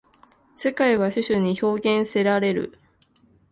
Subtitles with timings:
[0.57, 2.79] 世界は種々に表現せられる。